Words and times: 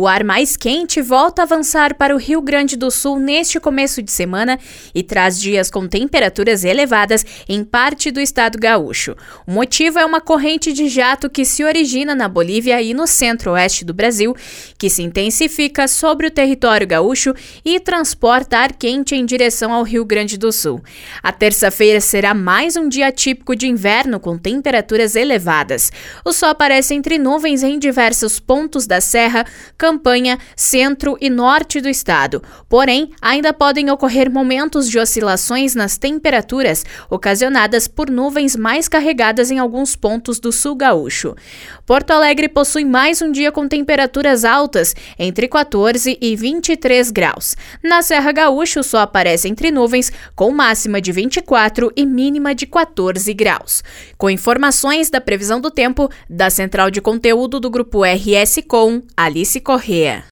O 0.00 0.06
ar 0.06 0.22
mais 0.22 0.56
quente 0.56 1.02
volta 1.02 1.42
a 1.42 1.44
avançar 1.44 1.96
para 1.96 2.14
o 2.14 2.18
Rio 2.18 2.40
Grande 2.40 2.76
do 2.76 2.88
Sul 2.88 3.18
neste 3.18 3.58
começo 3.58 4.00
de 4.00 4.12
semana 4.12 4.56
e 4.94 5.02
traz 5.02 5.40
dias 5.40 5.72
com 5.72 5.88
temperaturas 5.88 6.62
elevadas 6.62 7.26
em 7.48 7.64
parte 7.64 8.12
do 8.12 8.20
estado 8.20 8.60
gaúcho. 8.60 9.16
O 9.44 9.50
motivo 9.50 9.98
é 9.98 10.04
uma 10.04 10.20
corrente 10.20 10.72
de 10.72 10.88
jato 10.88 11.28
que 11.28 11.44
se 11.44 11.64
origina 11.64 12.14
na 12.14 12.28
Bolívia 12.28 12.80
e 12.80 12.94
no 12.94 13.08
centro-oeste 13.08 13.84
do 13.84 13.92
Brasil, 13.92 14.36
que 14.78 14.88
se 14.88 15.02
intensifica 15.02 15.88
sobre 15.88 16.28
o 16.28 16.30
território 16.30 16.86
gaúcho 16.86 17.34
e 17.64 17.80
transporta 17.80 18.56
ar 18.56 18.74
quente 18.74 19.16
em 19.16 19.26
direção 19.26 19.72
ao 19.72 19.82
Rio 19.82 20.04
Grande 20.04 20.38
do 20.38 20.52
Sul. 20.52 20.80
A 21.20 21.32
terça-feira 21.32 22.00
será 22.00 22.34
mais 22.34 22.76
um 22.76 22.88
dia 22.88 23.10
típico 23.10 23.56
de 23.56 23.66
inverno 23.66 24.20
com 24.20 24.38
temperaturas 24.38 25.16
elevadas. 25.16 25.90
O 26.24 26.32
sol 26.32 26.50
aparece 26.50 26.94
entre 26.94 27.18
nuvens 27.18 27.64
em 27.64 27.80
diversos 27.80 28.38
pontos 28.38 28.86
da 28.86 29.00
serra 29.00 29.44
campanha, 29.88 30.38
centro 30.54 31.16
e 31.18 31.30
norte 31.30 31.80
do 31.80 31.88
estado. 31.88 32.42
Porém, 32.68 33.10
ainda 33.22 33.54
podem 33.54 33.90
ocorrer 33.90 34.30
momentos 34.30 34.90
de 34.90 34.98
oscilações 34.98 35.74
nas 35.74 35.96
temperaturas, 35.96 36.84
ocasionadas 37.08 37.88
por 37.88 38.10
nuvens 38.10 38.54
mais 38.54 38.86
carregadas 38.86 39.50
em 39.50 39.58
alguns 39.58 39.96
pontos 39.96 40.38
do 40.38 40.52
sul 40.52 40.74
gaúcho. 40.74 41.34
Porto 41.86 42.10
Alegre 42.10 42.50
possui 42.50 42.84
mais 42.84 43.22
um 43.22 43.32
dia 43.32 43.50
com 43.50 43.66
temperaturas 43.66 44.44
altas, 44.44 44.94
entre 45.18 45.48
14 45.48 46.18
e 46.20 46.36
23 46.36 47.10
graus. 47.10 47.56
Na 47.82 48.02
Serra 48.02 48.30
Gaúcha, 48.30 48.82
sol 48.82 49.00
aparece 49.00 49.48
entre 49.48 49.70
nuvens, 49.70 50.12
com 50.36 50.50
máxima 50.50 51.00
de 51.00 51.12
24 51.12 51.90
e 51.96 52.04
mínima 52.04 52.54
de 52.54 52.66
14 52.66 53.32
graus. 53.32 53.82
Com 54.18 54.28
informações 54.28 55.08
da 55.08 55.18
previsão 55.18 55.62
do 55.62 55.70
tempo, 55.70 56.10
da 56.28 56.50
Central 56.50 56.90
de 56.90 57.00
Conteúdo 57.00 57.58
do 57.58 57.70
Grupo 57.70 58.02
RS 58.04 58.58
Com, 58.68 59.02
Alice 59.16 59.58
here. 59.78 60.24